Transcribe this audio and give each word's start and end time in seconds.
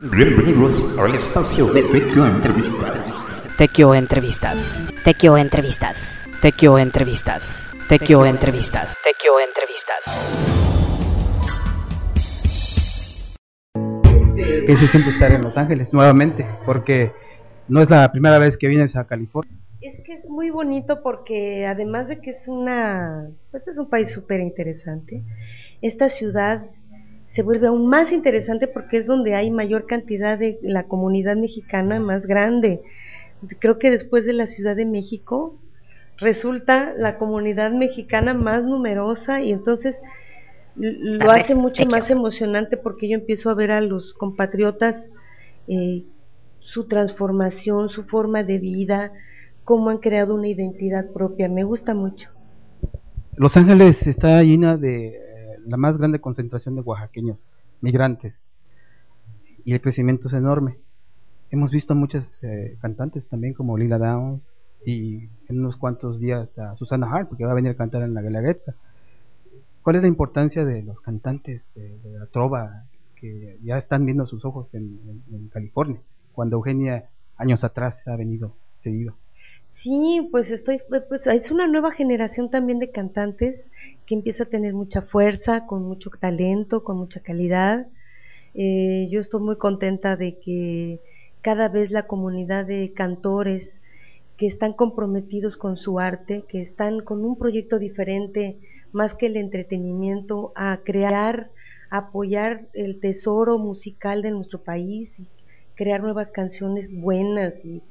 Bienvenidos 0.00 0.96
al 0.96 1.12
espacio 1.16 1.66
de 1.72 1.82
Tequio 1.82 2.24
Entrevistas. 2.24 3.48
Tequio 3.58 3.96
Entrevistas. 3.96 4.78
Tequio 5.02 5.36
Entrevistas. 5.36 6.20
Tequio 6.40 6.78
Entrevistas. 6.78 7.72
Tequio 7.88 8.24
Entrevistas. 8.24 8.96
Tequio 9.02 9.32
Entrevistas. 9.40 9.98
¿Qué 14.66 14.76
se 14.76 14.86
siente 14.86 15.10
estar 15.10 15.32
en 15.32 15.42
Los 15.42 15.56
Ángeles 15.56 15.92
nuevamente? 15.92 16.46
Porque 16.64 17.10
no 17.66 17.82
es 17.82 17.90
la 17.90 18.08
primera 18.12 18.38
vez 18.38 18.56
que 18.56 18.68
vienes 18.68 18.94
a 18.94 19.04
California. 19.04 19.52
Es 19.80 20.00
que 20.04 20.14
es 20.14 20.28
muy 20.28 20.50
bonito 20.50 21.02
porque 21.02 21.66
además 21.66 22.06
de 22.06 22.20
que 22.20 22.30
es 22.30 22.46
una, 22.46 23.30
pues 23.50 23.66
es 23.66 23.78
un 23.78 23.90
país 23.90 24.12
súper 24.12 24.38
interesante, 24.38 25.24
esta 25.82 26.08
ciudad 26.08 26.70
se 27.28 27.42
vuelve 27.42 27.66
aún 27.66 27.86
más 27.88 28.10
interesante 28.10 28.68
porque 28.68 28.96
es 28.96 29.06
donde 29.06 29.34
hay 29.34 29.50
mayor 29.50 29.84
cantidad 29.84 30.38
de 30.38 30.58
la 30.62 30.84
comunidad 30.84 31.36
mexicana 31.36 32.00
más 32.00 32.24
grande. 32.24 32.80
Creo 33.58 33.78
que 33.78 33.90
después 33.90 34.24
de 34.24 34.32
la 34.32 34.46
Ciudad 34.46 34.74
de 34.74 34.86
México 34.86 35.54
resulta 36.16 36.94
la 36.96 37.18
comunidad 37.18 37.70
mexicana 37.72 38.32
más 38.32 38.64
numerosa 38.64 39.42
y 39.42 39.52
entonces 39.52 40.00
lo 40.74 41.30
hace 41.30 41.54
mucho 41.54 41.84
más 41.84 42.08
emocionante 42.08 42.78
porque 42.78 43.10
yo 43.10 43.16
empiezo 43.16 43.50
a 43.50 43.54
ver 43.54 43.72
a 43.72 43.82
los 43.82 44.14
compatriotas 44.14 45.10
eh, 45.66 46.04
su 46.60 46.84
transformación, 46.84 47.90
su 47.90 48.04
forma 48.04 48.42
de 48.42 48.58
vida, 48.58 49.12
cómo 49.64 49.90
han 49.90 49.98
creado 49.98 50.34
una 50.34 50.48
identidad 50.48 51.10
propia. 51.10 51.50
Me 51.50 51.62
gusta 51.62 51.94
mucho. 51.94 52.30
Los 53.36 53.54
Ángeles 53.58 54.06
está 54.06 54.42
llena 54.42 54.78
de 54.78 55.27
la 55.66 55.76
más 55.76 55.98
grande 55.98 56.20
concentración 56.20 56.74
de 56.74 56.82
oaxaqueños, 56.82 57.48
migrantes, 57.80 58.42
y 59.64 59.74
el 59.74 59.80
crecimiento 59.80 60.28
es 60.28 60.34
enorme. 60.34 60.78
Hemos 61.50 61.70
visto 61.70 61.94
muchas 61.94 62.42
eh, 62.44 62.78
cantantes 62.80 63.28
también 63.28 63.54
como 63.54 63.76
Lila 63.76 63.98
Downs 63.98 64.56
y 64.84 65.28
en 65.48 65.60
unos 65.60 65.76
cuantos 65.76 66.20
días 66.20 66.58
a 66.58 66.76
Susana 66.76 67.10
Hart, 67.10 67.28
porque 67.28 67.44
va 67.44 67.52
a 67.52 67.54
venir 67.54 67.72
a 67.72 67.76
cantar 67.76 68.02
en 68.02 68.14
la 68.14 68.22
Guelaguetza. 68.22 68.74
¿Cuál 69.82 69.96
es 69.96 70.02
la 70.02 70.08
importancia 70.08 70.64
de 70.64 70.82
los 70.82 71.00
cantantes 71.00 71.74
de 71.74 72.18
la 72.18 72.26
trova 72.26 72.84
que 73.16 73.58
ya 73.62 73.78
están 73.78 74.04
viendo 74.04 74.26
sus 74.26 74.44
ojos 74.44 74.74
en, 74.74 75.22
en 75.30 75.48
California, 75.48 76.00
cuando 76.32 76.56
Eugenia 76.56 77.08
años 77.36 77.64
atrás 77.64 78.06
ha 78.08 78.16
venido 78.16 78.54
seguido? 78.76 79.16
Sí, 79.66 80.28
pues 80.32 80.50
estoy, 80.50 80.80
pues 81.08 81.26
es 81.26 81.50
una 81.50 81.68
nueva 81.68 81.92
generación 81.92 82.50
también 82.50 82.78
de 82.78 82.90
cantantes 82.90 83.70
que 84.06 84.14
empieza 84.14 84.44
a 84.44 84.48
tener 84.48 84.72
mucha 84.74 85.02
fuerza, 85.02 85.66
con 85.66 85.82
mucho 85.82 86.10
talento, 86.18 86.84
con 86.84 86.96
mucha 86.96 87.20
calidad. 87.20 87.86
Eh, 88.54 89.08
yo 89.10 89.20
estoy 89.20 89.42
muy 89.42 89.56
contenta 89.58 90.16
de 90.16 90.38
que 90.38 91.00
cada 91.42 91.68
vez 91.68 91.90
la 91.90 92.06
comunidad 92.06 92.66
de 92.66 92.92
cantores 92.94 93.82
que 94.36 94.46
están 94.46 94.72
comprometidos 94.72 95.56
con 95.56 95.76
su 95.76 96.00
arte, 96.00 96.44
que 96.48 96.62
están 96.62 97.00
con 97.00 97.24
un 97.24 97.36
proyecto 97.38 97.78
diferente, 97.78 98.58
más 98.92 99.14
que 99.14 99.26
el 99.26 99.36
entretenimiento, 99.36 100.52
a 100.56 100.80
crear, 100.84 101.50
apoyar 101.90 102.68
el 102.74 103.00
tesoro 103.00 103.58
musical 103.58 104.22
de 104.22 104.30
nuestro 104.30 104.62
país 104.62 105.20
y 105.20 105.28
crear 105.74 106.00
nuevas 106.02 106.32
canciones 106.32 106.90
buenas 106.92 107.64
y, 107.64 107.82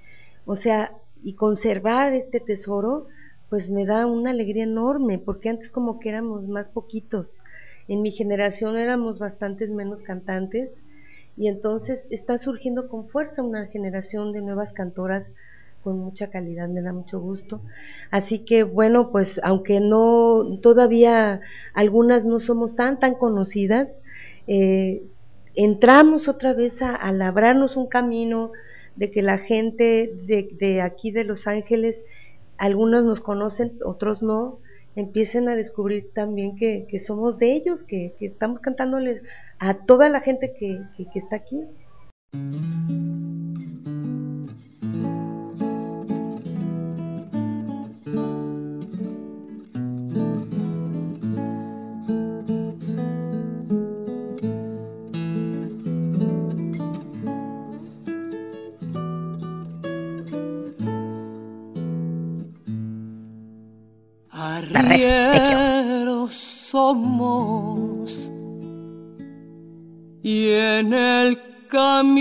o 0.46 0.56
sea, 0.56 0.98
y 1.24 1.34
conservar 1.34 2.14
este 2.14 2.40
tesoro, 2.40 3.08
pues 3.50 3.70
me 3.70 3.86
da 3.86 4.06
una 4.06 4.32
alegría 4.32 4.64
enorme, 4.64 5.20
porque 5.20 5.50
antes 5.50 5.72
como 5.72 6.00
que 6.00 6.10
éramos 6.10 6.48
más 6.48 6.70
poquitos. 6.70 7.40
En 7.88 8.02
mi 8.02 8.12
generación 8.12 8.78
éramos 8.78 9.20
bastantes 9.20 9.70
menos 9.72 10.02
cantantes 10.02 10.84
y 11.38 11.48
entonces 11.48 12.08
está 12.12 12.38
surgiendo 12.38 12.90
con 12.90 13.08
fuerza 13.08 13.44
una 13.44 13.68
generación 13.68 14.34
de 14.34 14.42
nuevas 14.42 14.74
cantoras 14.74 15.34
con 15.84 16.00
mucha 16.00 16.30
calidad, 16.30 16.68
me 16.68 16.82
da 16.82 16.92
mucho 16.92 17.22
gusto. 17.22 17.62
Así 18.12 18.40
que 18.40 18.64
bueno, 18.64 19.12
pues 19.12 19.40
aunque 19.44 19.80
no, 19.80 20.60
todavía 20.62 21.40
algunas 21.74 22.26
no 22.26 22.42
somos 22.42 22.76
tan, 22.76 23.00
tan 23.00 23.16
conocidas, 23.16 24.02
eh, 24.48 25.04
entramos 25.56 26.28
otra 26.28 26.54
vez 26.54 26.82
a, 26.82 26.94
a 26.94 27.12
labrarnos 27.14 27.78
un 27.78 27.88
camino, 27.88 28.52
de 28.98 29.12
que 29.12 29.22
la 29.22 29.38
gente 29.38 30.12
de, 30.26 30.82
aquí 30.82 31.12
de 31.12 31.24
Los 31.24 31.48
Ángeles, 31.48 32.06
algunos 32.58 33.06
nos 33.06 33.22
conocen, 33.22 33.74
otros 33.86 34.22
no, 34.22 34.60
empiecen 34.96 35.48
a 35.48 35.56
descubrir 35.56 36.10
también 36.14 36.58
que, 36.58 36.88
somos 37.00 37.38
de 37.38 37.54
ellos, 37.54 37.84
que, 37.84 38.16
estamos 38.20 38.60
cantándoles 38.60 39.22
a 39.60 39.86
toda 39.86 40.10
la 40.10 40.22
gente 40.22 40.54
que, 40.60 40.82
que 40.98 41.20
está 41.20 41.38
aquí. 41.38 41.64
Arrieros 64.74 66.34
somos. 66.34 68.32
Y 70.22 70.50
en 70.50 70.94
el 70.94 71.40
camino 71.68 72.18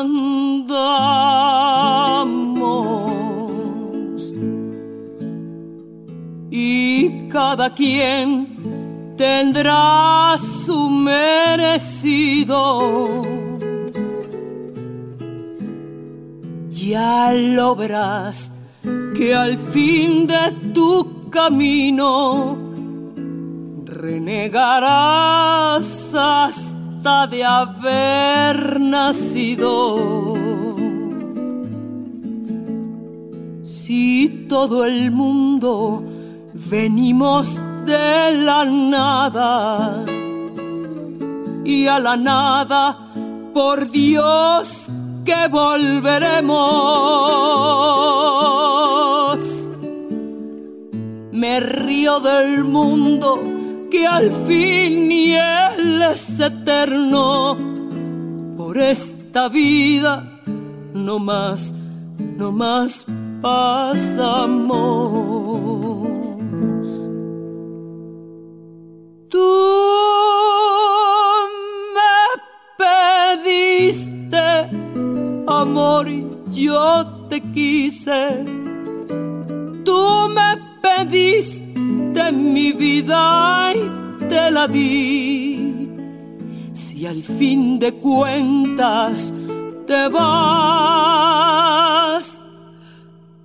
andamos. 0.00 0.82
Y 6.50 7.28
cada 7.28 7.70
quien 7.72 9.14
tendrá 9.16 10.36
su 10.66 10.90
merecido 10.90 12.62
ya 16.92 17.32
lo 17.32 17.74
verás 17.74 18.52
que 19.16 19.34
al 19.34 19.56
fin 19.72 20.26
de 20.26 20.52
tu 20.74 21.30
camino 21.30 22.58
renegarás 23.86 25.86
hasta 26.14 27.26
de 27.28 27.44
haber 27.44 28.78
nacido. 28.78 30.34
Si 33.64 34.46
todo 34.50 34.84
el 34.84 35.10
mundo 35.10 36.04
venimos 36.52 37.48
de 37.86 38.32
la 38.48 38.66
nada 38.66 40.04
y 41.64 41.86
a 41.86 41.98
la 41.98 42.18
nada, 42.18 43.10
por 43.54 43.90
Dios, 43.90 44.90
que 45.24 45.48
volveremos. 45.48 46.58
Me 51.32 51.60
río 51.60 52.20
del 52.20 52.64
mundo 52.64 53.42
que 53.90 54.06
al 54.06 54.30
fin 54.46 55.08
ni 55.08 55.34
él 55.34 56.02
es 56.02 56.40
eterno. 56.40 57.56
Por 58.56 58.78
esta 58.78 59.48
vida 59.48 60.40
no 60.94 61.18
más, 61.18 61.72
no 62.36 62.52
más 62.52 63.06
pasamos. 63.40 64.92
Yo 76.50 77.06
te 77.28 77.40
quise. 77.40 78.44
Tú 79.84 80.28
me 80.28 80.56
pediste 80.82 82.32
mi 82.32 82.72
vida 82.72 83.72
y 83.74 83.90
te 84.26 84.50
la 84.50 84.66
di. 84.68 85.88
Si 86.74 87.06
al 87.06 87.22
fin 87.22 87.78
de 87.78 87.94
cuentas 87.94 89.32
te 89.86 90.08
vas, 90.08 91.22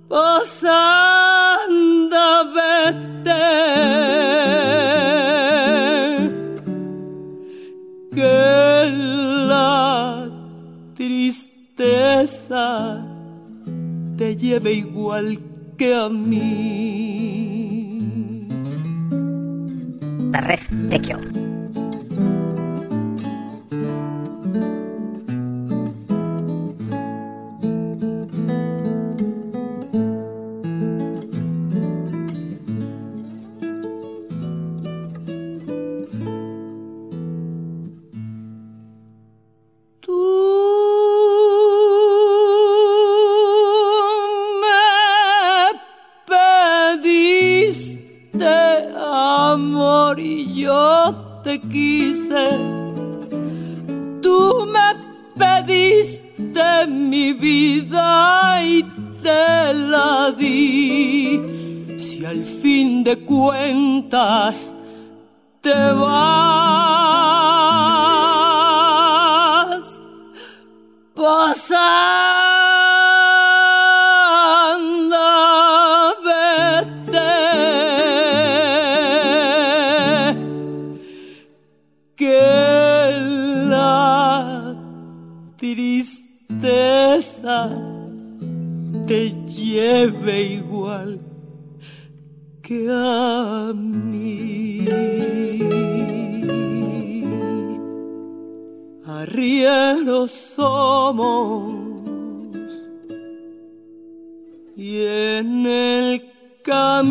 pues 0.08 0.64
anda, 0.64 2.44
vete. 2.54 3.27
Lleve 14.38 14.72
igual 14.72 15.40
que 15.76 15.94
a 15.94 16.08
mí. 16.08 16.38
La 20.32 20.40
red 20.40 20.60
Somos 100.28 101.72
y 104.76 105.00
en 105.02 105.66
el 105.66 106.22
camino 106.62 107.08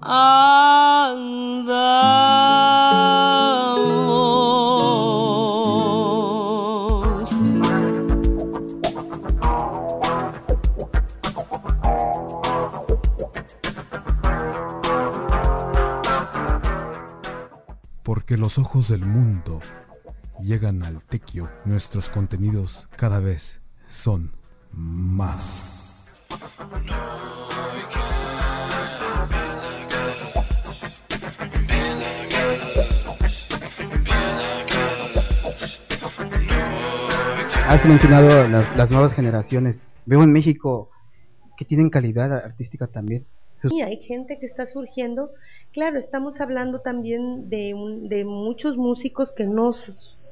andamos. 0.00 1.41
Porque 18.32 18.40
los 18.40 18.56
ojos 18.56 18.88
del 18.88 19.04
mundo 19.04 19.60
llegan 20.40 20.82
al 20.84 21.04
tequio, 21.04 21.50
nuestros 21.66 22.08
contenidos 22.08 22.88
cada 22.96 23.20
vez 23.20 23.60
son 23.88 24.32
más. 24.72 26.06
Has 37.68 37.84
mencionado 37.84 38.48
las 38.48 38.90
nuevas 38.90 39.12
generaciones. 39.12 39.84
Veo 40.06 40.22
en 40.22 40.32
México 40.32 40.88
que 41.58 41.66
tienen 41.66 41.90
calidad 41.90 42.32
artística 42.32 42.86
también. 42.86 43.26
Y 43.70 43.82
hay 43.82 43.98
gente 43.98 44.38
que 44.38 44.46
está 44.46 44.66
surgiendo. 44.66 45.32
Claro, 45.72 45.98
estamos 45.98 46.40
hablando 46.40 46.80
también 46.80 47.48
de, 47.48 47.74
de 48.08 48.24
muchos 48.24 48.76
músicos 48.76 49.32
que 49.32 49.46
no, 49.46 49.72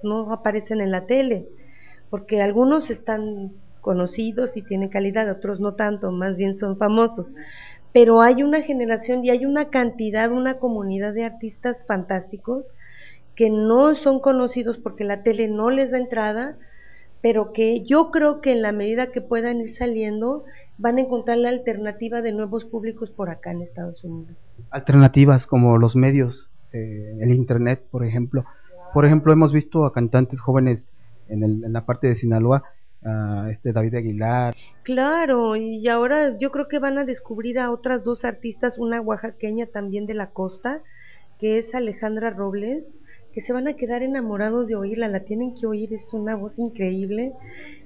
no 0.03 0.33
aparecen 0.33 0.81
en 0.81 0.91
la 0.91 1.07
tele, 1.07 1.49
porque 2.11 2.43
algunos 2.43 2.91
están 2.91 3.53
conocidos 3.81 4.57
y 4.57 4.63
tienen 4.63 4.89
calidad, 4.89 5.31
otros 5.31 5.61
no 5.61 5.75
tanto, 5.75 6.13
más 6.13 6.37
bien 6.37 6.55
son 6.55 6.77
famosos. 6.77 7.35
Pero 7.93 8.21
hay 8.21 8.43
una 8.43 8.63
generación 8.63 9.25
y 9.25 9.31
hay 9.31 9.47
una 9.47 9.71
cantidad, 9.71 10.31
una 10.31 10.59
comunidad 10.59 11.15
de 11.15 11.25
artistas 11.25 11.85
fantásticos 11.87 12.73
que 13.35 13.51
no 13.51 13.95
son 13.95 14.21
conocidos 14.21 14.79
porque 14.79 15.05
la 15.05 15.23
tele 15.23 15.49
no 15.49 15.71
les 15.71 15.93
da 15.93 15.99
entrada, 15.99 16.59
pero 17.23 17.53
que 17.53 17.85
yo 17.85 18.11
creo 18.11 18.41
que 18.41 18.53
en 18.53 18.63
la 18.63 18.73
medida 18.73 19.13
que 19.13 19.21
puedan 19.21 19.61
ir 19.61 19.73
saliendo, 19.73 20.45
van 20.81 20.97
a 20.97 21.03
encontrar 21.03 21.37
la 21.39 21.51
alternativa 21.51 22.23
de 22.23 22.33
nuevos 22.33 22.65
públicos 22.65 23.11
por 23.11 23.29
acá 23.29 23.51
en 23.51 23.61
Estados 23.63 24.03
Unidos. 24.03 24.49
alternativas 24.71 25.47
como 25.47 25.79
los 25.79 25.95
medios, 25.97 26.51
eh, 26.73 27.17
el 27.21 27.33
internet, 27.33 27.85
por 27.91 28.05
ejemplo. 28.05 28.45
Por 28.95 29.05
ejemplo, 29.05 29.33
hemos 29.33 29.53
visto 29.53 29.85
a 29.85 29.93
cantantes 29.93 30.41
jóvenes 30.41 30.87
en, 31.29 31.43
el- 31.43 31.65
en 31.65 31.73
la 31.73 31.85
parte 31.87 32.07
de 32.09 32.15
Sinaloa, 32.17 32.65
este 33.51 33.73
David 33.73 33.95
Aguilar, 33.95 34.55
Claro, 34.83 35.57
y 35.57 35.87
ahora 35.89 36.37
yo 36.39 36.51
creo 36.51 36.69
que 36.69 36.79
van 36.79 36.99
a 36.99 37.05
descubrir 37.05 37.59
a 37.59 37.71
otras 37.71 38.03
dos 38.05 38.25
artistas, 38.25 38.79
una 38.79 39.01
oaxaqueña 39.01 39.67
también 39.67 40.07
de 40.07 40.15
la 40.15 40.31
costa, 40.31 40.83
que 41.39 41.57
es 41.59 41.75
Alejandra 41.75 42.31
Robles, 42.31 43.01
que 43.33 43.41
se 43.41 43.53
van 43.53 43.69
a 43.69 43.75
quedar 43.75 44.03
enamorados 44.03 44.67
de 44.67 44.75
oírla, 44.75 45.09
la 45.09 45.21
tienen 45.21 45.55
que 45.55 45.67
oír, 45.67 45.95
es 45.95 46.13
una 46.13 46.35
voz 46.35 46.59
increíble, 46.59 47.33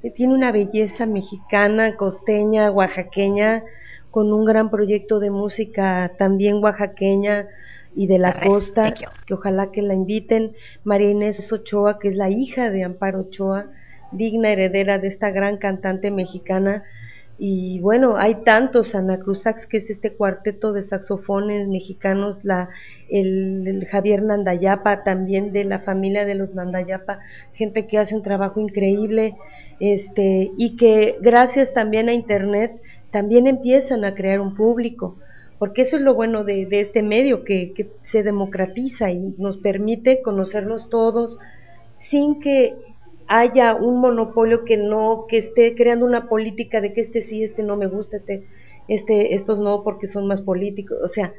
eh, 0.02 0.10
tiene 0.10 0.34
una 0.34 0.52
belleza 0.52 1.06
mexicana, 1.06 1.96
costeña, 1.96 2.70
oaxaqueña, 2.70 3.64
con 4.10 4.32
un 4.32 4.44
gran 4.44 4.70
proyecto 4.70 5.18
de 5.18 5.30
música 5.30 6.12
también 6.18 6.62
oaxaqueña 6.62 7.48
y 7.96 8.06
de 8.06 8.18
la 8.18 8.32
costa, 8.32 8.94
que 9.26 9.34
ojalá 9.34 9.70
que 9.70 9.82
la 9.82 9.94
inviten, 9.94 10.54
María 10.82 11.10
Inés 11.10 11.52
Ochoa, 11.52 11.98
que 11.98 12.08
es 12.08 12.14
la 12.14 12.30
hija 12.30 12.70
de 12.70 12.84
Amparo 12.84 13.20
Ochoa, 13.20 13.66
digna 14.12 14.50
heredera 14.50 14.98
de 14.98 15.08
esta 15.08 15.30
gran 15.30 15.58
cantante 15.58 16.10
mexicana. 16.10 16.84
Y 17.36 17.80
bueno, 17.80 18.16
hay 18.16 18.36
tantos, 18.36 18.94
Ana 18.94 19.18
Cruzax, 19.18 19.66
que 19.66 19.78
es 19.78 19.90
este 19.90 20.12
cuarteto 20.12 20.72
de 20.72 20.84
saxofones 20.84 21.66
mexicanos, 21.66 22.44
la, 22.44 22.68
el, 23.10 23.66
el 23.66 23.86
Javier 23.86 24.22
Nandayapa, 24.22 25.02
también 25.02 25.52
de 25.52 25.64
la 25.64 25.80
familia 25.80 26.24
de 26.24 26.36
los 26.36 26.54
Nandayapa, 26.54 27.18
gente 27.52 27.86
que 27.86 27.98
hace 27.98 28.14
un 28.14 28.22
trabajo 28.22 28.60
increíble, 28.60 29.36
este, 29.80 30.52
y 30.56 30.76
que 30.76 31.18
gracias 31.20 31.74
también 31.74 32.08
a 32.08 32.12
Internet 32.12 32.80
también 33.10 33.46
empiezan 33.46 34.04
a 34.04 34.14
crear 34.14 34.40
un 34.40 34.54
público, 34.54 35.16
porque 35.58 35.82
eso 35.82 35.96
es 35.96 36.02
lo 36.02 36.14
bueno 36.14 36.44
de, 36.44 36.66
de 36.66 36.80
este 36.80 37.02
medio, 37.02 37.44
que, 37.44 37.72
que 37.72 37.90
se 38.02 38.22
democratiza 38.22 39.10
y 39.10 39.34
nos 39.38 39.56
permite 39.56 40.22
conocernos 40.22 40.88
todos 40.88 41.38
sin 41.96 42.40
que 42.40 42.74
haya 43.28 43.74
un 43.74 44.00
monopolio 44.00 44.64
que 44.64 44.76
no, 44.76 45.26
que 45.28 45.38
esté 45.38 45.74
creando 45.74 46.06
una 46.06 46.28
política 46.28 46.80
de 46.80 46.92
que 46.92 47.00
este 47.00 47.22
sí, 47.22 47.42
este 47.42 47.62
no 47.62 47.76
me 47.76 47.86
gusta, 47.86 48.16
este, 48.18 48.46
este, 48.88 49.34
estos 49.34 49.58
no 49.60 49.82
porque 49.82 50.08
son 50.08 50.26
más 50.26 50.42
políticos. 50.42 50.98
O 51.02 51.08
sea, 51.08 51.32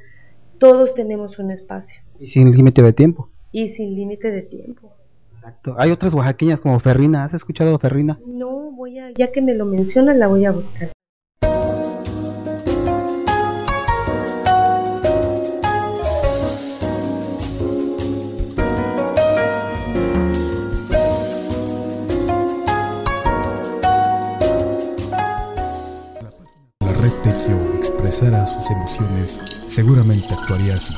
todos 0.58 0.96
tenemos 0.96 1.39
un 1.39 1.51
espacio 1.51 2.01
y 2.20 2.27
sin 2.27 2.51
límite 2.51 2.82
de 2.82 2.94
tiempo. 2.94 3.30
y 3.51 3.70
sin 3.70 3.96
límite 3.96 4.32
de 4.32 4.42
tiempo. 4.42 4.92
Exacto. 5.36 5.75
Hay 5.77 5.92
otras 5.92 6.13
oaxaqueñas 6.13 6.60
como 6.60 6.80
Ferrina. 6.80 7.24
¿Has 7.24 7.34
escuchado 7.34 7.75
a 7.75 7.80
Ferrina? 7.80 8.20
No 8.25 8.72
voy 8.72 9.00
a, 9.00 9.12
ya 9.12 9.32
que 9.32 9.42
me 9.42 9.54
lo 9.54 9.65
mencionas, 9.65 10.18
la 10.18 10.27
voy 10.27 10.46
a 10.46 10.51
buscar. 10.51 10.95
Expresara 27.74 28.46
sus 28.46 28.70
emociones, 28.72 29.42
seguramente 29.68 30.34
actuaría 30.34 30.76
así. 30.76 30.94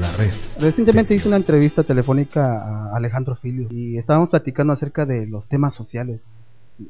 La 0.00 0.12
red. 0.12 0.30
Recientemente 0.60 1.14
hice 1.14 1.28
una 1.28 1.36
entrevista 1.36 1.82
telefónica 1.82 2.58
a 2.58 2.96
Alejandro 2.96 3.36
Filio 3.36 3.68
y 3.70 3.98
estábamos 3.98 4.30
platicando 4.30 4.72
acerca 4.72 5.04
de 5.06 5.26
los 5.26 5.48
temas 5.48 5.74
sociales. 5.74 6.24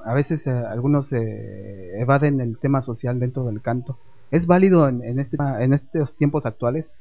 A 0.05 0.15
veces 0.15 0.47
eh, 0.47 0.51
algunos 0.51 1.13
eh, 1.13 2.01
evaden 2.01 2.41
el 2.41 2.59
tema 2.59 2.83
social 2.83 3.21
dentro 3.21 3.45
del 3.45 3.63
canto. 3.63 3.99
¿Es 4.37 4.47
válido 4.47 4.87
este, 4.88 5.38
en 5.61 5.73
estos 5.73 6.14
tiempos 6.14 6.45
actuales? 6.45 6.93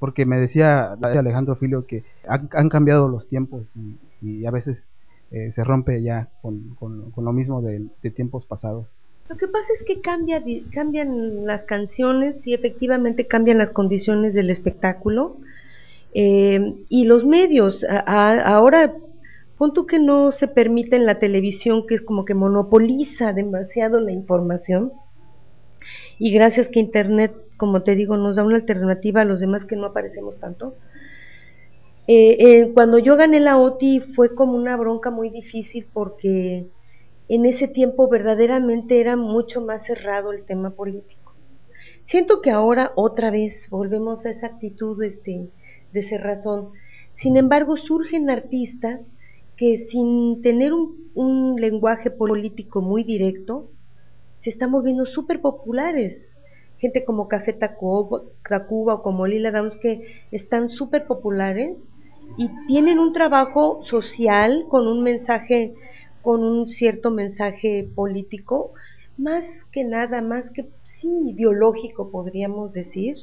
Porque 0.00 0.26
me 0.26 0.40
decía 0.40 0.94
Alejandro 0.94 1.54
Filio 1.54 1.86
que 1.86 2.02
han, 2.26 2.68
cambiado 2.68 3.06
los 3.06 3.28
tiempos 3.28 3.74
y, 4.20 4.44
a 4.44 4.50
veces 4.50 4.92
eh, 5.30 5.52
se 5.52 5.62
rompe 5.62 6.02
ya 6.02 6.28
con, 6.42 6.76
lo 7.16 7.32
mismo 7.32 7.62
de, 7.62 7.86
tiempos 8.10 8.44
pasados. 8.44 8.94
Lo 9.28 9.36
que 9.36 9.46
pasa 9.46 9.72
es 9.72 9.84
que 9.84 10.00
cambian 10.00 11.46
las 11.46 11.64
canciones 11.64 12.44
y 12.48 12.54
efectivamente 12.54 13.28
cambian 13.28 13.58
las 13.58 13.70
condiciones 13.70 14.34
del 14.34 14.50
espectáculo. 14.50 15.36
Eh, 16.12 16.74
y 16.88 17.04
los 17.04 17.24
medios, 17.24 17.86
ahora, 18.06 18.94
pon 19.58 19.72
tú 19.72 19.86
que 19.86 20.00
no 20.00 20.32
se 20.32 20.48
permite 20.48 20.96
en 20.96 21.06
la 21.06 21.20
televisión, 21.20 21.86
que 21.86 21.94
es 21.94 22.02
como 22.02 22.24
que 22.24 22.34
monopoliza 22.34 23.32
demasiado 23.32 24.00
la 24.00 24.10
información. 24.10 24.92
Y 26.18 26.32
gracias 26.32 26.68
que 26.68 26.80
Internet, 26.80 27.34
como 27.56 27.82
te 27.82 27.96
digo, 27.96 28.16
nos 28.16 28.36
da 28.36 28.44
una 28.44 28.56
alternativa 28.56 29.22
a 29.22 29.24
los 29.24 29.40
demás 29.40 29.64
que 29.64 29.76
no 29.76 29.86
aparecemos 29.86 30.38
tanto. 30.38 30.76
Eh, 32.06 32.36
eh, 32.40 32.72
cuando 32.74 32.98
yo 32.98 33.16
gané 33.16 33.38
la 33.40 33.58
OTI 33.58 34.00
fue 34.00 34.34
como 34.34 34.56
una 34.56 34.76
bronca 34.76 35.10
muy 35.10 35.30
difícil 35.30 35.86
porque 35.92 36.66
en 37.28 37.46
ese 37.46 37.68
tiempo 37.68 38.08
verdaderamente 38.08 39.00
era 39.00 39.16
mucho 39.16 39.60
más 39.62 39.84
cerrado 39.84 40.32
el 40.32 40.44
tema 40.44 40.70
político. 40.70 41.34
Siento 42.02 42.40
que 42.40 42.50
ahora 42.50 42.92
otra 42.96 43.30
vez 43.30 43.68
volvemos 43.70 44.26
a 44.26 44.30
esa 44.30 44.48
actitud 44.48 45.00
este, 45.04 45.50
de 45.92 46.02
cerrazón. 46.02 46.70
Sin 47.12 47.36
embargo, 47.36 47.76
surgen 47.76 48.30
artistas 48.30 49.14
que 49.56 49.78
sin 49.78 50.42
tener 50.42 50.72
un, 50.72 51.10
un 51.14 51.60
lenguaje 51.60 52.10
político 52.10 52.80
muy 52.80 53.04
directo, 53.04 53.70
se 54.40 54.48
están 54.48 54.72
volviendo 54.72 55.04
súper 55.04 55.42
populares. 55.42 56.40
Gente 56.78 57.04
como 57.04 57.28
Café 57.28 57.52
Tacuba 57.52 58.94
o 58.94 59.02
como 59.02 59.26
Lila 59.26 59.50
Downs 59.50 59.76
que 59.76 60.24
están 60.32 60.70
súper 60.70 61.06
populares 61.06 61.90
y 62.38 62.48
tienen 62.66 62.98
un 62.98 63.12
trabajo 63.12 63.80
social 63.82 64.64
con 64.68 64.88
un 64.88 65.02
mensaje, 65.02 65.74
con 66.22 66.42
un 66.42 66.70
cierto 66.70 67.10
mensaje 67.10 67.86
político, 67.94 68.72
más 69.18 69.66
que 69.66 69.84
nada, 69.84 70.22
más 70.22 70.50
que 70.50 70.70
sí 70.84 71.32
ideológico 71.34 72.10
podríamos 72.10 72.72
decir, 72.72 73.16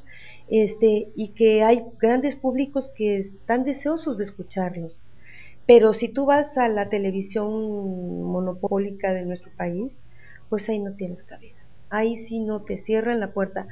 este, 0.50 1.10
y 1.16 1.30
que 1.30 1.64
hay 1.64 1.84
grandes 2.00 2.36
públicos 2.36 2.92
que 2.96 3.18
están 3.18 3.64
deseosos 3.64 4.20
de 4.20 4.24
escucharlos. 4.24 5.00
Pero 5.66 5.94
si 5.94 6.10
tú 6.10 6.28
vas 6.28 6.60
a 6.60 6.70
la 6.70 6.90
televisión 6.90 7.50
monopólica 8.22 9.14
de 9.14 9.26
nuestro 9.26 9.50
país, 9.58 10.06
pues 10.50 10.70
ahí 10.70 10.80
no 10.80 10.94
tienes 10.94 11.24
cabida. 11.24 11.58
Ahí 11.90 12.18
sí 12.18 12.40
no 12.40 12.64
te 12.64 12.78
cierran 12.78 13.20
la 13.20 13.34
puerta. 13.34 13.68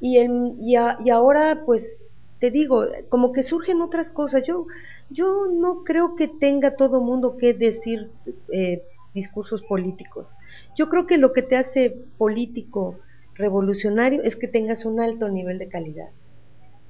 Y, 0.00 0.18
y, 0.18 0.76
ahora, 1.10 1.62
pues, 1.64 2.08
te 2.40 2.50
digo, 2.50 2.84
como 3.08 3.32
que 3.32 3.42
surgen 3.42 3.80
otras 3.80 4.10
cosas. 4.10 4.42
Yo, 4.42 4.66
yo 5.08 5.46
no 5.52 5.84
creo 5.84 6.14
que 6.16 6.28
tenga 6.28 6.76
todo 6.76 7.00
mundo 7.00 7.36
que 7.36 7.54
decir 7.54 8.10
eh, 8.52 8.82
discursos 9.14 9.62
políticos. 9.62 10.28
Yo 10.76 10.88
creo 10.88 11.06
que 11.06 11.18
lo 11.18 11.32
que 11.32 11.42
te 11.42 11.56
hace 11.56 11.90
político 12.18 12.98
revolucionario 13.34 14.22
es 14.22 14.36
que 14.36 14.48
tengas 14.48 14.84
un 14.84 15.00
alto 15.00 15.28
nivel 15.28 15.58
de 15.58 15.68
calidad. 15.68 16.10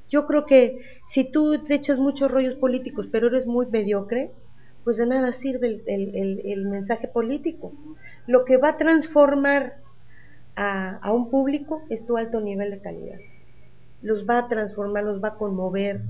Yo 0.08 0.26
creo 0.26 0.46
que 0.46 0.80
si 1.06 1.30
tú 1.30 1.62
te 1.62 1.74
echas 1.74 1.98
muchos 1.98 2.30
rollos 2.30 2.54
políticos, 2.54 3.08
pero 3.10 3.28
eres 3.28 3.46
muy 3.46 3.66
mediocre, 3.66 4.32
pues 4.84 4.98
de 4.98 5.06
nada 5.06 5.32
sirve 5.32 5.82
el 5.86 6.66
mensaje 6.66 7.08
político. 7.08 7.72
Lo 8.26 8.44
que 8.44 8.58
va 8.58 8.70
a 8.70 8.78
transformar 8.78 9.84
a, 10.56 11.12
un 11.12 11.30
público 11.30 11.82
es 11.88 12.06
tu 12.06 12.16
alto 12.16 12.40
nivel 12.40 12.70
de 12.70 12.80
calidad. 12.80 13.18
Los 14.02 14.26
va 14.28 14.38
a 14.38 14.48
transformar, 14.48 15.04
los 15.04 15.22
va 15.22 15.28
a 15.28 15.36
conmover. 15.36 16.02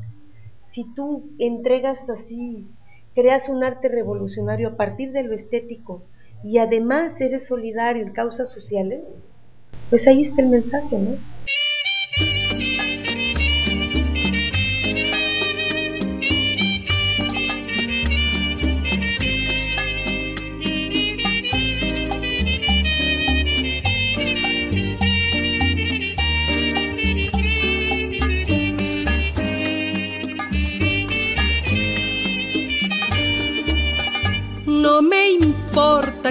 Si 0.65 0.85
tú 0.95 1.31
entregas 1.39 2.11
así, 2.11 2.67
creas 3.15 3.49
un 3.49 3.65
arte 3.65 3.89
revolucionario 3.89 4.69
a 4.69 4.77
partir 4.77 5.13
de 5.13 5.23
lo 5.23 5.35
estético 5.35 6.03
y 6.43 6.59
además 6.59 7.21
eres 7.21 7.47
solidario 7.47 8.03
en 8.03 8.13
causas 8.13 8.51
sociales, 8.51 9.23
pues 9.91 10.07
ahí 10.07 10.23
está 10.23 10.43
el 10.43 10.49
mensaje, 10.49 10.99
¿no? 10.99 11.17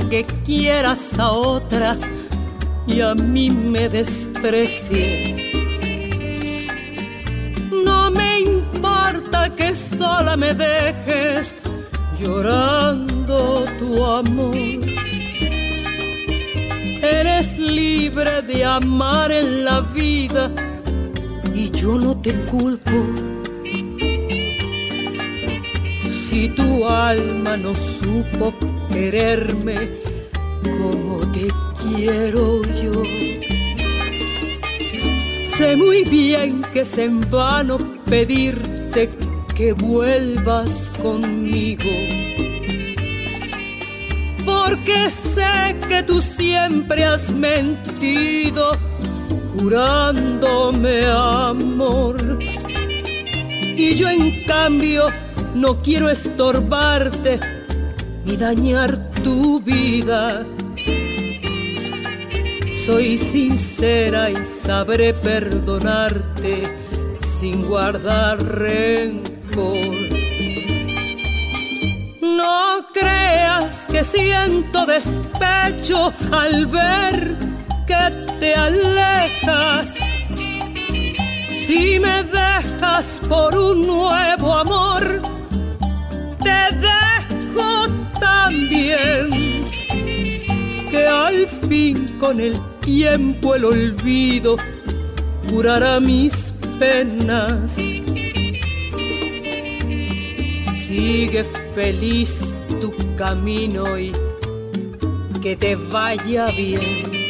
Que 0.10 0.26
quieras 0.46 1.18
a 1.20 1.32
otra 1.32 1.98
y 2.88 3.02
a 3.02 3.16
mí 3.16 3.50
me 3.50 3.90
desprecies. 3.90 5.54
No 7.86 8.12
me 8.12 8.42
importa 8.42 9.54
que 9.56 9.74
sola 9.76 10.36
me 10.38 10.54
dejes 10.54 11.56
llorando 12.20 13.66
tu 13.80 14.04
amor. 14.04 14.56
Eres 17.02 17.58
libre 17.58 18.42
de 18.42 18.64
amar 18.64 19.32
en 19.32 19.66
la 19.66 19.82
vida 19.82 20.50
y 21.54 21.70
yo 21.72 21.98
no 21.98 22.16
te 22.22 22.34
culpo. 22.46 22.98
Si 26.30 26.50
tu 26.50 26.88
alma 26.88 27.58
no 27.58 27.74
supo 27.76 28.54
quererme 28.94 29.90
como 30.64 31.20
te 31.32 31.48
quiero 31.82 32.62
yo. 32.64 33.04
Sé 35.58 35.76
muy 35.76 36.04
bien 36.04 36.62
que 36.72 36.82
es 36.82 36.98
en 37.00 37.20
vano 37.32 37.78
pedirte 38.06 39.10
que 39.56 39.74
vuelvas 39.74 40.92
conmigo. 41.02 41.90
Porque 44.46 45.10
sé 45.10 45.76
que 45.88 46.04
tú 46.04 46.22
siempre 46.22 47.04
has 47.04 47.34
mentido, 47.34 48.72
jurándome 49.58 51.06
amor. 51.06 52.40
Y 53.76 53.96
yo 53.96 54.08
en 54.10 54.44
cambio 54.46 55.08
no 55.56 55.82
quiero 55.82 56.10
estorbarte 56.10 57.40
ni 58.34 58.38
dañar 58.38 58.92
tu 59.24 59.60
vida. 59.62 60.46
Soy 62.86 63.18
sincera 63.18 64.30
y 64.30 64.36
sabré 64.46 65.14
perdonarte 65.14 66.64
sin 67.26 67.66
guardar 67.66 68.44
rencor. 68.44 69.96
No 72.22 72.88
creas 72.92 73.88
que 73.92 74.04
siento 74.04 74.86
despecho 74.86 76.12
al 76.32 76.66
ver 76.66 77.36
que 77.86 78.04
te 78.40 78.56
alejas. 78.56 79.94
Si 81.66 82.00
me 82.00 82.24
dejas 82.24 83.22
por 83.30 83.56
un 83.56 83.84
nuevo 83.84 84.54
amor, 84.56 85.22
te 86.42 86.76
dejo 86.78 88.03
también 88.20 89.30
que 90.90 91.08
al 91.08 91.48
fin 91.48 92.08
con 92.20 92.40
el 92.40 92.60
tiempo 92.82 93.56
el 93.56 93.66
olvido 93.66 94.58
curará 95.50 96.00
mis 96.00 96.54
penas. 96.78 97.76
Sigue 100.72 101.46
feliz 101.74 102.54
tu 102.80 102.94
camino 103.16 103.98
y 103.98 104.12
que 105.42 105.56
te 105.56 105.76
vaya 105.76 106.48
bien. 106.56 107.23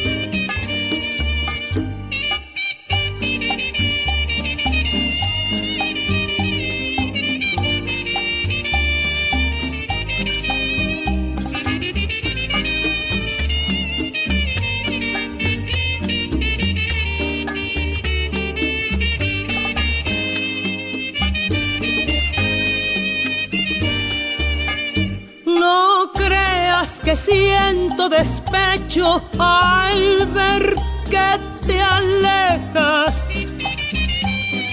Siento 27.16 28.08
despecho 28.08 29.22
al 29.38 30.26
ver 30.32 30.74
que 31.08 31.66
te 31.66 31.80
alejas. 31.80 33.26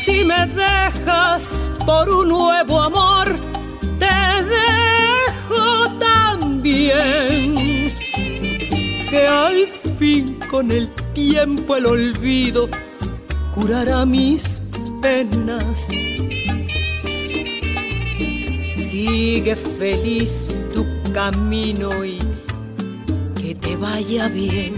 Si 0.03 0.25
me 0.25 0.45
dejas 0.47 1.69
por 1.85 2.09
un 2.09 2.29
nuevo 2.29 2.81
amor, 2.81 3.27
te 3.99 4.45
dejo 4.45 5.89
también. 5.99 7.55
Que 9.09 9.27
al 9.27 9.67
fin 9.97 10.39
con 10.49 10.71
el 10.71 10.89
tiempo 11.13 11.75
el 11.75 11.85
olvido 11.85 12.69
curará 13.53 14.05
mis 14.05 14.61
penas. 15.01 15.87
Sigue 18.89 19.55
feliz 19.55 20.50
camino 21.13 22.05
y 22.05 22.19
vaya 23.81 24.27
bien. 24.27 24.75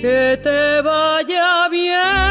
Que 0.00 0.38
te 0.42 0.82
vaya 0.82 1.68
bien. 1.70 2.29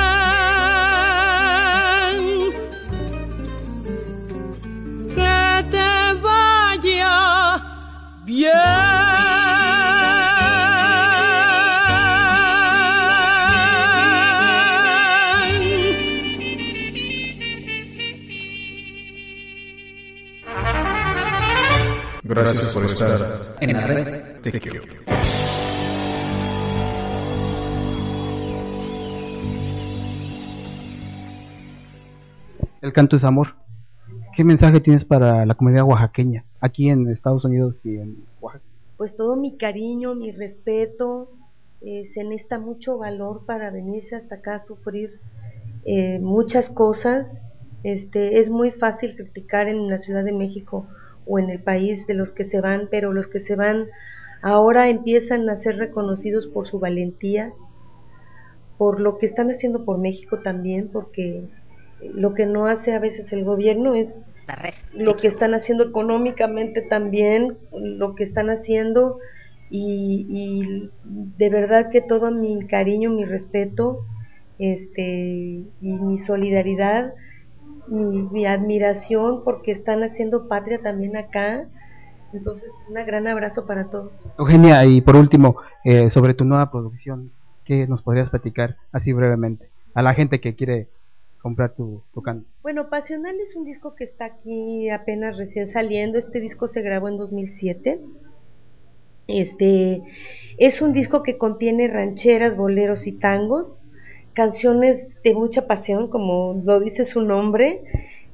Gracias 22.30 22.76
por 22.76 22.86
estar 22.86 23.56
En 23.60 23.74
la 23.74 23.88
red 23.88 24.42
Tequio. 24.44 24.84
El 32.82 32.94
canto 32.94 33.16
es 33.16 33.24
amor. 33.24 33.56
¿Qué 34.36 34.44
mensaje 34.44 34.80
tienes 34.80 35.06
para 35.06 35.44
la 35.48 35.56
comunidad 35.56 35.86
oaxaqueña 35.86 36.46
aquí 36.60 36.90
en 36.90 37.10
Estados 37.10 37.46
Unidos 37.46 37.84
y 37.88 37.98
en 37.98 38.24
Oaxaca? 38.40 38.64
Pues 38.98 39.16
todo 39.16 39.36
mi 39.36 39.58
cariño, 39.58 40.14
mi 40.14 40.32
respeto, 40.32 41.32
eh, 41.82 42.06
se 42.06 42.24
necesita 42.24 42.60
mucho 42.60 43.00
valor 43.00 43.48
para 43.48 43.72
venirse 43.72 44.16
hasta 44.16 44.36
acá 44.36 44.58
a 44.58 44.60
sufrir 44.60 45.20
eh, 45.84 46.20
muchas 46.20 46.70
cosas. 46.70 47.54
Este, 47.82 48.40
es 48.40 48.52
muy 48.52 48.70
fácil 48.70 49.16
criticar 49.16 49.68
en 49.68 49.90
la 49.90 49.98
Ciudad 49.98 50.24
de 50.24 50.34
México 50.34 50.86
o 51.30 51.40
en 51.40 51.50
el 51.50 51.60
país 51.60 52.08
de 52.08 52.16
los 52.16 52.32
que 52.32 52.44
se 52.44 52.60
van, 52.60 52.88
pero 52.90 53.14
los 53.14 53.28
que 53.28 53.40
se 53.40 53.56
van 53.56 53.88
ahora 54.42 54.90
empiezan 54.90 55.50
a 55.50 55.56
ser 55.56 55.78
reconocidos 55.78 56.48
por 56.48 56.68
su 56.68 56.80
valentía, 56.80 57.54
por 58.78 59.00
lo 59.00 59.18
que 59.18 59.26
están 59.26 59.52
haciendo 59.52 59.86
por 59.86 60.00
México 60.00 60.40
también, 60.40 60.90
porque 60.92 61.48
lo 62.02 62.34
que 62.34 62.46
no 62.46 62.66
hace 62.66 62.94
a 62.94 63.00
veces 63.00 63.32
el 63.32 63.44
gobierno 63.44 63.94
es 63.94 64.26
lo 64.94 65.16
que 65.16 65.28
están 65.28 65.54
haciendo 65.54 65.84
económicamente 65.84 66.82
también, 66.82 67.58
lo 67.72 68.16
que 68.16 68.24
están 68.24 68.50
haciendo 68.50 69.20
y, 69.70 70.26
y 70.30 70.90
de 71.04 71.50
verdad 71.50 71.92
que 71.92 72.02
todo 72.02 72.32
mi 72.32 72.66
cariño, 72.66 73.12
mi 73.12 73.26
respeto 73.26 74.06
este, 74.58 75.64
y 75.82 76.00
mi 76.00 76.18
solidaridad, 76.18 77.14
mi, 77.90 78.22
mi 78.24 78.46
admiración 78.46 79.44
porque 79.44 79.72
están 79.72 80.04
haciendo 80.04 80.48
patria 80.48 80.82
también 80.82 81.18
acá. 81.18 81.68
Entonces, 82.34 82.72
un 82.88 82.94
gran 82.94 83.28
abrazo 83.28 83.66
para 83.66 83.90
todos. 83.90 84.28
Eugenia, 84.38 84.86
y 84.86 85.02
por 85.02 85.16
último, 85.16 85.58
eh, 85.84 86.10
sobre 86.10 86.34
tu 86.34 86.46
nueva 86.46 86.70
producción, 86.72 87.32
¿qué 87.64 87.88
nos 87.88 88.02
podrías 88.02 88.30
platicar 88.30 88.78
así 88.92 89.14
brevemente 89.14 89.72
a 89.94 90.04
la 90.04 90.14
gente 90.14 90.40
que 90.40 90.56
quiere 90.56 90.90
comprar 91.42 91.74
tu, 91.74 92.04
tu 92.14 92.22
canto? 92.22 92.48
Bueno, 92.62 92.90
Pasional 92.90 93.40
es 93.40 93.56
un 93.56 93.64
disco 93.64 93.96
que 93.96 94.04
está 94.04 94.26
aquí 94.26 94.90
apenas 94.90 95.38
recién 95.38 95.66
saliendo. 95.66 96.20
Este 96.20 96.40
disco 96.40 96.68
se 96.68 96.82
grabó 96.84 97.10
en 97.10 97.18
2007. 97.18 98.00
Este 99.28 100.02
es 100.58 100.82
un 100.82 100.92
disco 100.92 101.22
que 101.24 101.38
contiene 101.38 101.88
rancheras, 101.88 102.58
boleros 102.58 103.06
y 103.06 103.12
tangos, 103.12 103.84
canciones 104.40 105.20
de 105.24 105.34
mucha 105.34 105.68
pasión, 105.68 106.08
como 106.10 106.62
lo 106.66 106.80
dice 106.80 107.04
su 107.04 107.22
nombre, 107.24 107.82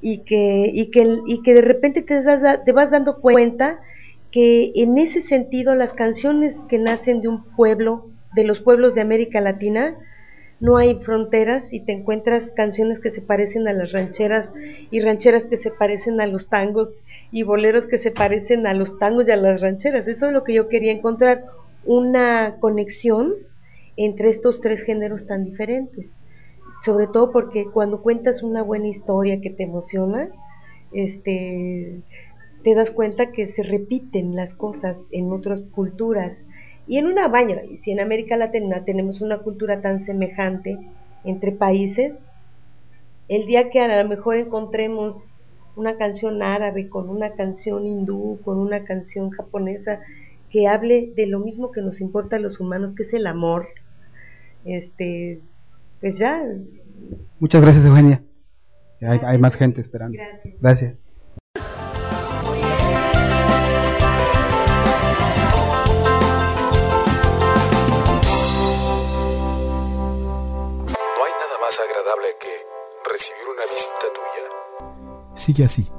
y 0.02 0.20
que, 0.20 0.70
y 0.72 0.92
que, 0.92 1.02
y 1.26 1.42
que 1.42 1.54
de 1.56 1.62
repente 1.62 2.04
te, 2.04 2.22
das- 2.22 2.64
te 2.64 2.72
vas 2.74 2.92
dando 2.92 3.22
cuenta 3.22 3.80
que 4.32 4.72
en 4.76 4.98
ese 5.00 5.20
sentido 5.20 5.74
las 5.74 5.94
canciones 5.94 6.64
que 6.70 6.78
nacen 6.78 7.22
de 7.22 7.28
un 7.30 7.44
pueblo, 7.56 7.92
de 8.36 8.44
los 8.44 8.60
pueblos 8.60 8.94
de 8.94 9.02
América 9.02 9.42
Latina, 9.42 9.98
no 10.60 10.78
hay 10.78 10.96
fronteras 11.02 11.74
y 11.74 11.80
te 11.80 11.92
encuentras 11.94 12.52
canciones 12.52 13.00
que 13.00 13.10
se 13.10 13.22
parecen 13.22 13.68
a 13.68 13.74
las 13.74 13.92
rancheras 13.92 14.54
y 14.92 15.02
rancheras 15.02 15.48
que 15.48 15.58
se 15.58 15.72
parecen 15.72 16.22
a 16.22 16.28
los 16.28 16.50
tangos 16.50 17.02
y 17.32 17.42
boleros 17.44 17.88
que 17.88 17.98
se 17.98 18.12
parecen 18.12 18.68
a 18.68 18.74
los 18.74 19.00
tangos 19.00 19.28
y 19.28 19.32
a 19.32 19.38
las 19.38 19.60
rancheras. 19.60 20.08
Eso 20.08 20.28
es 20.28 20.34
lo 20.34 20.44
que 20.44 20.54
yo 20.54 20.70
quería 20.70 20.92
encontrar, 20.92 21.46
una 21.84 22.58
conexión 22.60 23.34
entre 23.98 24.30
estos 24.30 24.62
tres 24.62 24.84
géneros 24.84 25.28
tan 25.28 25.46
diferentes. 25.46 26.22
Sobre 26.84 27.08
todo 27.08 27.32
porque 27.32 27.66
cuando 27.72 28.02
cuentas 28.02 28.44
una 28.44 28.62
buena 28.62 28.88
historia 28.88 29.42
que 29.42 29.50
te 29.50 29.64
emociona, 29.64 30.30
este, 30.92 32.02
te 32.64 32.76
das 32.76 32.92
cuenta 32.92 33.32
que 33.32 33.48
se 33.48 33.64
repiten 33.64 34.36
las 34.36 34.54
cosas 34.54 35.08
en 35.12 35.32
otras 35.32 35.62
culturas. 35.72 36.48
Y 36.88 36.98
en 36.98 37.08
una 37.08 37.28
baña, 37.28 37.62
si 37.76 37.92
en 37.92 38.00
América 38.00 38.38
Latina 38.38 38.84
tenemos 38.86 39.22
una 39.22 39.40
cultura 39.40 39.82
tan 39.82 40.00
semejante 40.00 40.78
entre 41.24 41.52
países, 41.52 42.32
el 43.28 43.48
día 43.48 43.70
que 43.70 43.80
a 43.80 44.04
lo 44.04 44.10
mejor 44.10 44.38
encontremos 44.38 45.34
una 45.76 45.98
canción 45.98 46.44
árabe 46.44 46.90
con 46.90 47.10
una 47.10 47.34
canción 47.34 47.88
hindú, 47.88 48.40
con 48.44 48.58
una 48.58 48.84
canción 48.84 49.32
japonesa, 49.32 50.02
que 50.50 50.68
hable 50.68 51.12
de 51.16 51.28
lo 51.28 51.40
mismo 51.40 51.72
que 51.72 51.82
nos 51.82 52.02
importa 52.02 52.38
a 52.38 52.40
los 52.40 52.60
humanos, 52.60 52.94
que 52.96 53.04
es 53.04 53.14
el 53.14 53.28
amor, 53.28 53.68
este, 54.66 55.42
pues 56.02 56.18
ya, 56.18 56.44
Muchas 57.40 57.62
gracias, 57.62 57.86
Eugenia. 57.86 58.24
Hay, 59.02 59.20
hay 59.24 59.38
más 59.38 59.56
gente 59.56 59.82
esperando. 59.82 60.18
Gracias. 60.18 60.56
Gracias. 60.60 60.96
No 61.56 61.62
hay 71.22 71.34
nada 71.42 71.58
más 71.62 71.80
agradable 71.80 72.28
que 72.40 72.54
recibir 73.12 73.46
una 73.54 73.66
visita 73.70 74.08
tuya. 74.16 74.46
Sigue 75.36 75.66
así 75.66 75.90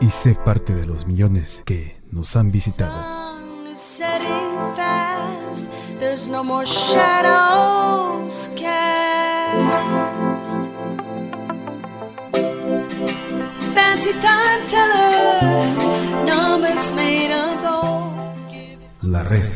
y 0.00 0.06
sé 0.10 0.36
parte 0.44 0.74
de 0.74 0.86
los 0.86 1.06
millones 1.06 1.62
que 1.64 1.96
nos 2.12 2.36
han 2.36 2.52
visitado. 2.52 3.22
There's 6.02 6.26
no 6.28 6.42
more 6.42 6.66
shadows 6.66 8.50
cast. 8.56 10.60
Fancy 13.72 14.12
time 14.18 14.66
teller, 14.66 16.26
numbers 16.26 16.90
made 16.98 17.30
of 17.30 17.62
gold. 17.62 18.18
La 19.04 19.22
red 19.22 19.46